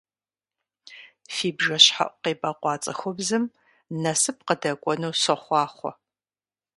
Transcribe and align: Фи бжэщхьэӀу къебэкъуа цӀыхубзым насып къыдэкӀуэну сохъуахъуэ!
Фи 1.33 1.49
бжэщхьэӀу 1.57 2.17
къебэкъуа 2.21 2.75
цӀыхубзым 2.83 3.45
насып 4.01 4.37
къыдэкӀуэну 4.47 5.17
сохъуахъуэ! 5.21 5.91